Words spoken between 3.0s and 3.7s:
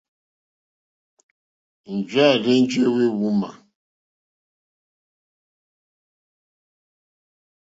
èhwùmá.